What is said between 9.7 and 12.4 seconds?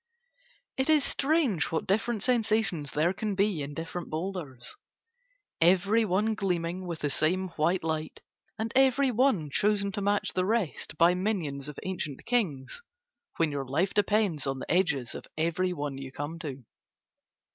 to match the rest by minions of ancient